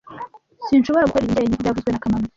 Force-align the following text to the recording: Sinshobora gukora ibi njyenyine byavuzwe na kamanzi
Sinshobora 0.65 1.05
gukora 1.07 1.21
ibi 1.23 1.31
njyenyine 1.31 1.61
byavuzwe 1.61 1.89
na 1.91 2.01
kamanzi 2.03 2.29